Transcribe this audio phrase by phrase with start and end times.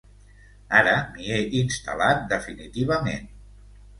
[0.77, 3.29] Ara m'hi he instal·lat, definitivament.